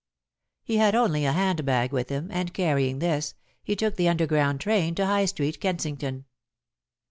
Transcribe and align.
He 0.63 0.77
had 0.77 0.95
only 0.95 1.25
a 1.25 1.31
hand 1.31 1.63
bag 1.63 1.91
with 1.93 2.09
him, 2.09 2.29
and, 2.31 2.55
carrying 2.55 2.97
this, 2.97 3.35
he 3.63 3.75
took 3.75 3.97
the 3.97 4.09
underground 4.09 4.59
train 4.59 4.95
to 4.95 5.05
High 5.05 5.25
Street, 5.25 5.61
Kensington. 5.61 6.25